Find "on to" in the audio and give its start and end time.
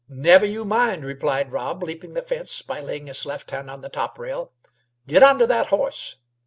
5.21-5.45